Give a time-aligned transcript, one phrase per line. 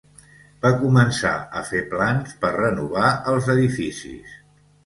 [0.65, 4.37] Va començar a fer plans per renovar els edificis.